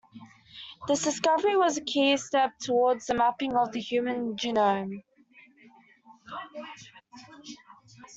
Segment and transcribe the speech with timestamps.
[0.87, 5.03] This discovery was a key step toward the mapping of the human genome.